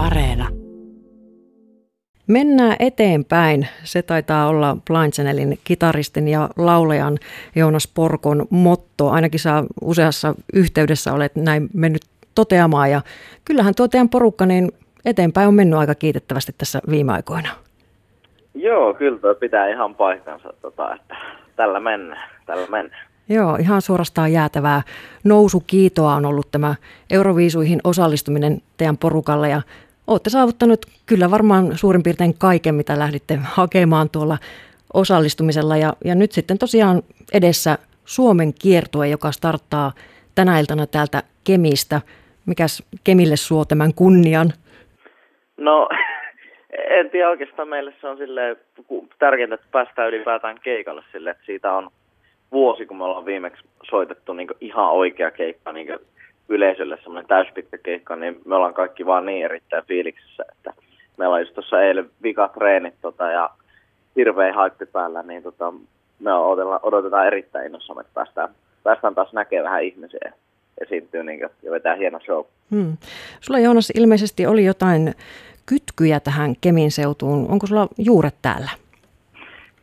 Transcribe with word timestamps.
Areena. 0.00 0.48
Mennään 2.26 2.76
eteenpäin. 2.78 3.68
Se 3.84 4.02
taitaa 4.02 4.48
olla 4.48 4.76
Blind 4.86 5.12
Channelin 5.12 5.58
kitaristin 5.64 6.28
ja 6.28 6.48
laulajan 6.56 7.18
Joonas 7.56 7.88
Porkon 7.94 8.46
motto. 8.50 9.10
Ainakin 9.10 9.40
saa 9.40 9.64
useassa 9.80 10.34
yhteydessä 10.52 11.12
olet 11.12 11.36
näin 11.36 11.68
mennyt 11.74 12.02
toteamaan. 12.34 12.90
Ja 12.90 13.00
kyllähän 13.44 13.74
tuo 13.74 13.88
teidän 13.88 14.08
porukka 14.08 14.46
niin 14.46 14.72
eteenpäin 15.04 15.48
on 15.48 15.54
mennyt 15.54 15.78
aika 15.78 15.94
kiitettävästi 15.94 16.52
tässä 16.58 16.80
viime 16.90 17.12
aikoina. 17.12 17.48
Joo, 18.54 18.94
kyllä 18.94 19.18
tuo 19.18 19.34
pitää 19.34 19.68
ihan 19.68 19.94
paikkansa, 19.94 20.52
tota, 20.62 20.94
että 20.94 21.16
tällä 21.56 21.80
mennään, 21.80 22.30
tällä 22.46 22.66
mennään. 22.66 23.10
Joo, 23.28 23.56
ihan 23.56 23.82
suorastaan 23.82 24.32
jäätävää 24.32 24.82
nousukiitoa 25.24 26.14
on 26.14 26.26
ollut 26.26 26.50
tämä 26.50 26.74
Euroviisuihin 27.10 27.80
osallistuminen 27.84 28.62
teidän 28.76 28.96
porukalle 28.96 29.48
ja 29.48 29.62
olette 30.10 30.30
saavuttanut 30.30 30.86
kyllä 31.06 31.30
varmaan 31.30 31.78
suurin 31.78 32.02
piirtein 32.02 32.38
kaiken, 32.38 32.74
mitä 32.74 32.98
lähditte 32.98 33.38
hakemaan 33.42 34.10
tuolla 34.10 34.38
osallistumisella 34.94 35.76
ja, 35.76 35.92
ja 36.04 36.14
nyt 36.14 36.32
sitten 36.32 36.58
tosiaan 36.58 37.02
edessä 37.32 37.78
Suomen 38.04 38.54
kiertue, 38.62 39.08
joka 39.08 39.32
starttaa 39.32 39.92
tänä 40.34 40.58
iltana 40.58 40.86
täältä 40.86 41.22
Kemistä. 41.44 42.00
Mikäs 42.46 42.82
Kemille 43.04 43.36
suo 43.36 43.64
tämän 43.64 43.94
kunnian? 43.94 44.52
No, 45.56 45.88
en 46.98 47.10
tiedä 47.10 47.28
oikeastaan 47.28 47.68
meille 47.68 47.94
se 48.00 48.08
on 48.08 48.16
sille 48.16 48.56
tärkeintä, 49.18 49.54
että 49.54 49.66
päästään 49.72 50.08
ylipäätään 50.08 50.58
keikalle 50.62 51.02
sille, 51.12 51.30
että 51.30 51.46
siitä 51.46 51.72
on 51.72 51.90
vuosi, 52.52 52.86
kun 52.86 52.96
me 52.96 53.04
ollaan 53.04 53.24
viimeksi 53.24 53.64
soitettu 53.90 54.32
niin 54.32 54.48
ihan 54.60 54.90
oikea 54.90 55.30
keikka 55.30 55.72
niin 55.72 55.98
yleisölle, 56.50 56.98
semmoinen 57.02 57.28
täyspitkä 57.28 57.78
keikka, 57.78 58.16
niin 58.16 58.40
me 58.44 58.54
ollaan 58.54 58.74
kaikki 58.74 59.06
vaan 59.06 59.26
niin 59.26 59.44
erittäin 59.44 59.84
fiiliksissä, 59.86 60.44
että 60.52 60.72
meillä 61.16 61.34
on 61.34 61.40
just 61.40 61.54
tuossa 61.54 61.82
eilen 61.82 62.10
vikat 62.22 62.52
treenit 62.52 62.94
tota, 63.02 63.30
ja 63.30 63.50
hirveä 64.16 64.52
haippi 64.52 64.86
päällä, 64.86 65.22
niin 65.22 65.42
tota, 65.42 65.72
me 66.20 66.34
odotetaan, 66.34 66.80
odotetaan 66.82 67.26
erittäin 67.26 67.66
innossamme, 67.66 68.00
että 68.00 68.14
päästään, 68.14 68.48
päästään 68.82 69.14
taas 69.14 69.32
näkemään 69.32 69.64
vähän 69.64 69.82
ihmisiä 69.82 70.32
esiintyy 70.80 71.22
niin 71.22 71.38
kuin, 71.38 71.50
ja 71.62 71.70
vetää 71.70 71.94
hieno 71.94 72.20
show. 72.20 72.44
Hmm. 72.70 72.96
Sulla 73.40 73.58
Joonas 73.58 73.90
ilmeisesti 73.90 74.46
oli 74.46 74.64
jotain 74.64 75.14
kytkyjä 75.66 76.20
tähän 76.20 76.54
Kemin 76.60 76.90
seutuun. 76.90 77.50
Onko 77.50 77.66
sulla 77.66 77.88
juuret 77.98 78.34
täällä? 78.42 78.70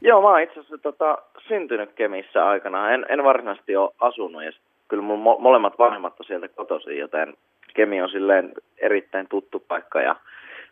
Joo, 0.00 0.22
mä 0.22 0.28
oon 0.28 0.40
itse 0.40 0.60
asiassa 0.60 0.78
tota, 0.78 1.18
syntynyt 1.48 1.92
Kemissä 1.92 2.48
aikana. 2.48 2.90
En, 2.90 3.06
en 3.08 3.24
varsinaisesti 3.24 3.76
ole 3.76 3.90
asunut 4.00 4.44
ja 4.44 4.52
kyllä 4.90 5.02
mun 5.02 5.18
mo- 5.18 5.40
molemmat 5.40 5.78
vanhemmat 5.78 6.20
on 6.20 6.26
sieltä 6.26 6.48
kotoisin, 6.48 6.98
joten 6.98 7.34
Kemi 7.74 8.02
on 8.02 8.10
silleen 8.10 8.52
erittäin 8.78 9.26
tuttu 9.28 9.64
paikka 9.68 10.00
ja 10.00 10.16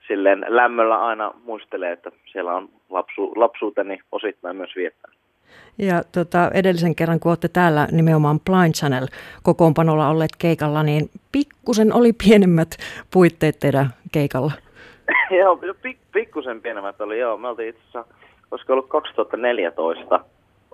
silleen 0.08 0.44
lämmöllä 0.48 1.06
aina 1.06 1.33
muistelee, 1.44 1.92
että 1.92 2.10
siellä 2.33 2.55
on 2.55 2.69
lapsu, 2.88 3.33
lapsuuteni 3.36 3.98
osittain 4.12 4.56
myös 4.56 4.77
viettänyt. 4.77 5.19
Ja 5.78 6.02
tota, 6.12 6.50
edellisen 6.55 6.94
kerran, 6.94 7.20
kun 7.20 7.30
olette 7.30 7.48
täällä 7.48 7.88
nimenomaan 7.92 8.41
Blind 8.41 8.75
Channel 8.75 9.06
kokoonpanolla 9.42 10.08
olleet 10.08 10.36
keikalla, 10.38 10.82
niin 10.82 11.10
pikkusen 11.32 11.92
oli 11.92 12.12
pienemmät 12.25 12.69
puitteet 13.12 13.58
teidän 13.58 13.86
keikalla. 14.12 14.53
joo, 15.41 15.58
pik, 15.82 15.98
pikkusen 16.12 16.62
pienemmät 16.62 17.00
oli, 17.00 17.19
joo. 17.19 17.36
Me 17.36 17.48
oltiin 17.48 17.69
itse 17.69 17.80
asiassa, 17.80 18.05
olisiko 18.50 18.72
ollut 18.72 18.88
2014, 18.88 20.20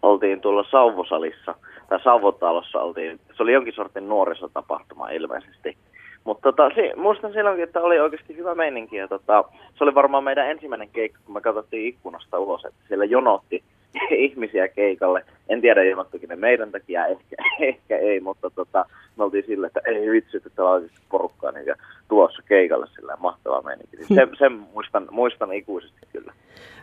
oltiin 0.02 0.40
tuolla 0.40 0.64
Sauvosalissa, 0.70 1.54
tai 1.94 2.02
Sauvotalossa 2.04 2.80
oltiin, 2.80 3.20
se 3.36 3.42
oli 3.42 3.52
jonkin 3.52 3.74
sortin 3.74 4.08
nuorisotapahtuma 4.08 5.08
ilmeisesti. 5.08 5.76
Mutta 6.24 6.52
tota, 6.52 6.74
si, 6.74 7.00
muistan 7.00 7.32
silloinkin, 7.32 7.64
että 7.64 7.80
oli 7.80 8.00
oikeasti 8.00 8.36
hyvä 8.36 8.54
meininki. 8.54 8.96
Ja 8.96 9.08
tota, 9.08 9.44
se 9.74 9.84
oli 9.84 9.94
varmaan 9.94 10.24
meidän 10.24 10.50
ensimmäinen 10.50 10.88
keikka, 10.88 11.20
kun 11.24 11.34
me 11.34 11.40
katsottiin 11.40 11.86
ikkunasta 11.86 12.38
ulos, 12.38 12.64
että 12.64 12.80
siellä 12.88 13.04
jonotti 13.04 13.62
ihmisiä 14.26 14.68
keikalle. 14.68 15.24
En 15.48 15.60
tiedä, 15.60 15.82
ilmoittukin 15.82 16.28
ne 16.28 16.36
meidän 16.36 16.72
takia, 16.72 17.06
ehkä, 17.06 17.36
ehkä 17.70 17.96
ei, 17.96 18.20
mutta 18.20 18.50
tota, 18.50 18.84
me 19.16 19.24
oltiin 19.24 19.46
sille, 19.46 19.66
että 19.66 19.80
ei 19.86 20.10
vitsi, 20.10 20.36
että 20.36 20.50
täällä 20.50 20.72
olisi 20.72 20.94
porukkaa 21.10 21.52
niin 21.52 21.74
tulossa 22.08 22.42
keikalle 22.48 22.86
sillä 22.94 23.16
mahtavaa 23.18 23.62
meininki. 23.62 23.96
Sen, 24.14 24.30
sen 24.38 24.52
muistan, 24.52 25.08
muistan 25.10 25.52
ikuisesti. 25.52 25.98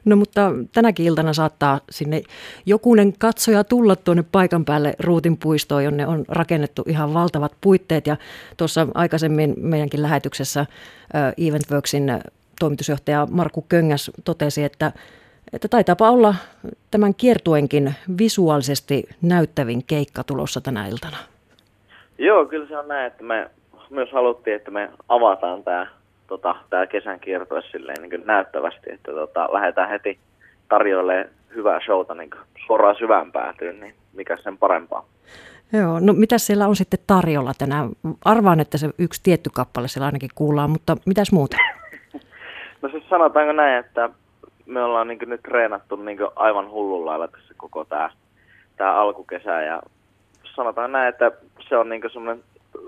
No 0.06 0.16
mutta 0.16 0.52
tänäkin 0.74 1.06
iltana 1.06 1.34
saattaa 1.34 1.80
sinne 1.90 2.22
jokunen 2.66 3.14
katsoja 3.20 3.64
tulla 3.64 3.96
tuonne 3.96 4.24
paikan 4.32 4.66
päälle 4.66 4.94
Ruutin 5.00 5.38
puistoon, 5.38 5.84
jonne 5.84 6.08
on 6.08 6.26
rakennettu 6.28 6.84
ihan 6.88 7.14
valtavat 7.14 7.56
puitteet. 7.62 8.08
Ja 8.08 8.18
tuossa 8.58 8.88
aikaisemmin 8.94 9.54
meidänkin 9.58 10.02
lähetyksessä 10.02 10.66
Eventworksin 11.48 12.12
toimitusjohtaja 12.60 13.28
Markku 13.32 13.66
Köngäs 13.70 14.12
totesi, 14.26 14.64
että 14.64 14.92
että 15.54 15.68
taitaapa 15.68 16.10
olla 16.10 16.36
tämän 16.92 17.16
kiertuenkin 17.16 17.94
visuaalisesti 18.18 19.04
näyttävin 19.22 19.84
keikka 19.84 20.24
tulossa 20.24 20.62
tänä 20.62 20.88
iltana. 20.88 21.18
Joo, 22.18 22.46
kyllä 22.46 22.68
se 22.68 22.78
on 22.78 22.88
näin, 22.88 23.08
että 23.08 23.24
me 23.24 23.50
myös 23.90 24.12
haluttiin, 24.12 24.56
että 24.56 24.72
me 24.72 24.90
avataan 25.10 25.64
tämä 25.64 25.88
tota, 26.32 26.56
tää 26.70 26.88
kesän 26.88 27.20
kiertue 27.20 27.62
silleen 27.62 28.02
niin 28.02 28.26
näyttävästi, 28.26 28.92
että 28.94 29.12
tota, 29.12 29.50
lähdetään 29.54 29.90
heti 29.90 30.20
tarjoilemaan 30.70 31.30
hyvää 31.56 31.80
showta 31.86 32.14
niin 32.14 32.30
suoraan 32.66 32.96
syvään 32.96 33.32
päätyyn, 33.32 33.80
niin 33.80 33.96
mikä 34.14 34.38
sen 34.38 34.58
parempaa. 34.58 35.06
Joo, 35.74 36.00
no 36.00 36.14
mitä 36.14 36.38
siellä 36.38 36.68
on 36.68 36.76
sitten 36.76 37.00
tarjolla 37.08 37.52
tänään? 37.58 37.90
Arvaan, 38.26 38.60
että 38.60 38.78
se 38.78 38.90
yksi 38.98 39.24
tietty 39.24 39.50
kappale 39.54 39.88
siellä 39.88 40.06
ainakin 40.06 40.30
kuullaan, 40.36 40.70
mutta 40.70 40.98
mitäs 41.06 41.32
muuta? 41.32 41.58
no 42.82 42.90
siis 42.90 43.10
sanotaanko 43.10 43.52
näin, 43.54 43.86
että 43.86 44.10
me 44.66 44.84
ollaan 44.84 45.08
niin 45.08 45.20
nyt 45.26 45.42
treenattu 45.44 45.96
niin 45.96 46.20
aivan 46.36 46.72
hullun 46.72 47.06
lailla 47.06 47.28
tässä 47.28 47.54
koko 47.58 47.86
tämä 47.86 48.10
tää 48.78 48.96
alkukesä 48.96 49.62
ja 49.62 49.82
sanotaan 50.56 50.92
näin, 50.92 51.10
että 51.10 51.32
se 51.70 51.78
on 51.78 51.90
niin 51.90 52.02
semmoinen 52.14 52.44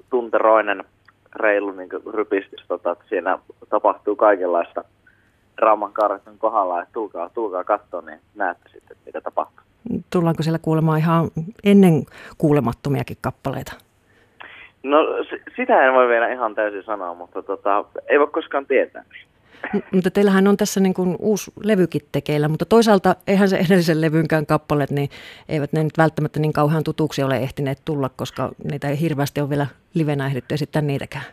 tunteroinen 0.09 0.83
reilu 1.35 1.71
niin 1.71 1.89
rypistys, 2.13 2.65
tota, 2.67 2.91
että 2.91 3.05
siinä 3.09 3.39
tapahtuu 3.69 4.15
kaikenlaista 4.15 4.83
draaman 5.57 5.93
kaarten 5.93 6.37
kohdalla, 6.37 6.81
että 6.81 6.93
tulkaa, 6.93 7.29
tulkaa 7.29 7.63
katsoa, 7.63 8.01
niin 8.01 8.19
näette 8.35 8.69
sitten, 8.69 8.97
mitä 9.05 9.21
tapahtuu. 9.21 9.63
Tullaanko 10.09 10.43
siellä 10.43 10.59
kuulemaan 10.61 10.99
ihan 10.99 11.29
ennen 11.63 12.03
kuulemattomiakin 12.37 13.17
kappaleita? 13.21 13.73
No 14.83 14.97
sitä 15.55 15.85
en 15.87 15.93
voi 15.93 16.07
vielä 16.07 16.31
ihan 16.31 16.55
täysin 16.55 16.83
sanoa, 16.83 17.13
mutta 17.13 17.43
tota, 17.43 17.85
ei 18.07 18.19
voi 18.19 18.27
koskaan 18.27 18.65
tietää. 18.65 19.03
Mutta 19.91 20.11
teillähän 20.11 20.47
on 20.47 20.57
tässä 20.57 20.79
niin 20.79 20.93
kuin 20.93 21.15
uusi 21.19 21.51
levykin 21.63 22.01
tekeillä, 22.11 22.47
mutta 22.47 22.65
toisaalta 22.65 23.15
eihän 23.27 23.49
se 23.49 23.57
edellisen 23.57 24.01
levynkään 24.01 24.45
kappaleet, 24.45 24.91
niin 24.91 25.09
eivät 25.49 25.73
ne 25.73 25.83
nyt 25.83 25.97
välttämättä 25.97 26.39
niin 26.39 26.53
kauhean 26.53 26.83
tutuksi 26.83 27.23
ole 27.23 27.37
ehtineet 27.37 27.77
tulla, 27.85 28.09
koska 28.15 28.49
niitä 28.71 28.87
ei 28.87 28.99
hirveästi 28.99 29.41
ole 29.41 29.49
vielä 29.49 29.67
livenä 29.93 30.25
ehditty 30.27 30.55
esittää 30.55 30.81
niitäkään. 30.81 31.25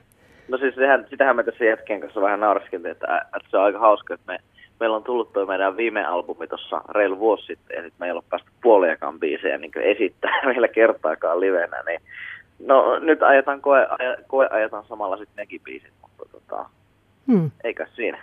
No 0.48 0.58
siis 0.58 0.74
sehän, 0.74 1.06
sitähän 1.10 1.36
me 1.36 1.42
tässä 1.42 1.64
jätkien 1.64 2.00
kanssa 2.00 2.20
vähän 2.20 2.40
nauriskeltiin, 2.40 2.92
että, 2.92 3.18
että 3.18 3.50
se 3.50 3.56
on 3.56 3.64
aika 3.64 3.78
hauska, 3.78 4.14
että 4.14 4.32
me, 4.32 4.38
meillä 4.80 4.96
on 4.96 5.04
tullut 5.04 5.32
tuo 5.32 5.46
meidän 5.46 5.76
viime 5.76 6.04
albumi 6.04 6.46
tuossa 6.46 6.82
reilu 6.88 7.18
vuosi 7.18 7.46
sitten, 7.46 7.76
ja 7.76 7.82
sitten 7.82 7.98
meillä 7.98 8.18
on 8.18 8.24
päästy 8.30 8.50
puoliakaan 8.62 9.20
biisejä 9.20 9.58
niin 9.58 9.72
esittää 9.76 10.40
vielä 10.54 10.68
kertaakaan 10.68 11.40
livenä, 11.40 11.82
niin 11.86 12.00
no 12.66 12.98
nyt 12.98 13.22
ajetaan 13.22 13.60
koe, 13.60 13.86
koe 14.26 14.48
ajetaan 14.50 14.84
samalla 14.84 15.16
sitten 15.16 15.36
nekin 15.36 15.60
biisit, 15.64 15.92
Hmm. 17.30 17.50
Eikä 17.64 17.86
siinä. 17.96 18.18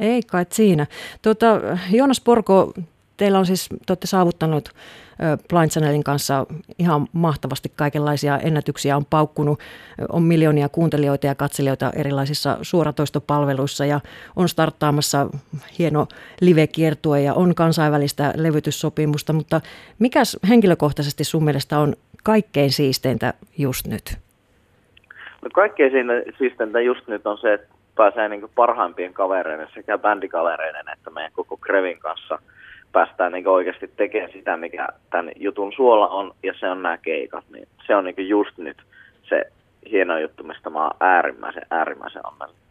Ei 0.00 0.22
kai 0.22 0.46
siinä. 0.50 0.86
Tuota, 1.22 1.60
Joonas 1.90 2.20
Porko, 2.20 2.74
teillä 3.16 3.38
on 3.38 3.46
siis, 3.46 3.68
te 3.68 3.76
olette 3.90 4.06
saavuttanut 4.06 4.68
Blind 5.48 5.70
Channelin 5.70 6.04
kanssa 6.04 6.46
ihan 6.78 7.06
mahtavasti 7.12 7.72
kaikenlaisia 7.76 8.38
ennätyksiä 8.38 8.96
on 8.96 9.04
paukkunut. 9.04 9.60
On 10.08 10.22
miljoonia 10.22 10.68
kuuntelijoita 10.68 11.26
ja 11.26 11.34
katselijoita 11.34 11.90
erilaisissa 11.96 12.58
suoratoistopalveluissa 12.62 13.86
ja 13.86 14.00
on 14.36 14.48
starttaamassa 14.48 15.26
hieno 15.78 16.06
live-kiertue 16.40 17.20
ja 17.20 17.34
on 17.34 17.54
kansainvälistä 17.54 18.32
levytyssopimusta, 18.36 19.32
mutta 19.32 19.60
mikäs 19.98 20.38
henkilökohtaisesti 20.48 21.24
sun 21.24 21.44
mielestä 21.44 21.78
on 21.78 21.94
kaikkein 22.24 22.70
siisteintä 22.70 23.34
just 23.58 23.86
nyt? 23.86 24.18
No 25.42 25.50
kaikkein 25.54 25.92
siisteintä 26.38 26.80
just 26.80 27.08
nyt 27.08 27.26
on 27.26 27.38
se, 27.38 27.54
että 27.54 27.79
pääsee 28.00 28.28
niin 28.28 28.50
parhaimpien 28.54 29.14
kavereiden 29.14 29.68
sekä 29.74 29.98
bändikavereiden 29.98 30.88
että 30.92 31.10
meidän 31.10 31.32
koko 31.32 31.56
Krevin 31.56 31.98
kanssa 31.98 32.38
päästään 32.92 33.32
niin 33.32 33.48
oikeasti 33.48 33.90
tekemään 33.96 34.32
sitä, 34.32 34.56
mikä 34.56 34.88
tämän 35.10 35.32
jutun 35.36 35.72
suola 35.72 36.08
on, 36.08 36.34
ja 36.42 36.54
se 36.60 36.68
on 36.68 36.82
nämä 36.82 36.98
keikat. 36.98 37.44
Niin 37.50 37.68
se 37.86 37.96
on 37.96 38.04
niin 38.04 38.28
just 38.28 38.58
nyt 38.58 38.76
se 39.28 39.44
hieno 39.90 40.18
juttu, 40.18 40.44
mistä 40.44 40.70
mä 40.70 40.82
oon 40.82 40.96
äärimmäisen, 41.00 41.66
äärimmäisen 41.70 42.26
onnellinen. 42.26 42.69